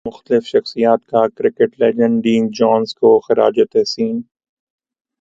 مختلف 0.05 0.45
شخصیات 0.45 1.01
کا 1.05 1.21
کرکٹ 1.27 1.79
لیجنڈ 1.79 2.23
ڈین 2.23 2.47
جونز 2.51 2.93
کو 2.95 3.09
خراج 3.19 3.59
تحسین 3.71 4.21